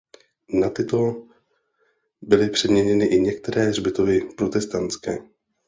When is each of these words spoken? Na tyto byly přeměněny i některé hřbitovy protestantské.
Na 0.53 0.69
tyto 0.69 1.25
byly 2.21 2.49
přeměněny 2.49 3.05
i 3.05 3.19
některé 3.21 3.61
hřbitovy 3.63 4.21
protestantské. 4.37 5.17